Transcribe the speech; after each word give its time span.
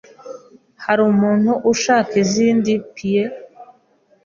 Hari 0.85 1.01
umuntu 1.11 1.51
ushaka 1.71 2.13
izindi 2.23 2.71
pie? 2.95 3.23